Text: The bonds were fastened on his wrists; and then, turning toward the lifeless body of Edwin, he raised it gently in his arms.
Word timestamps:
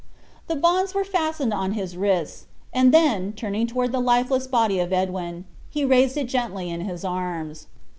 The 0.47 0.55
bonds 0.55 0.95
were 0.95 1.03
fastened 1.03 1.53
on 1.53 1.73
his 1.73 1.95
wrists; 1.95 2.47
and 2.73 2.91
then, 2.91 3.33
turning 3.33 3.67
toward 3.67 3.91
the 3.91 3.99
lifeless 3.99 4.47
body 4.47 4.79
of 4.79 4.91
Edwin, 4.91 5.45
he 5.69 5.85
raised 5.85 6.17
it 6.17 6.25
gently 6.27 6.71
in 6.71 6.81
his 6.81 7.05
arms. 7.05 7.67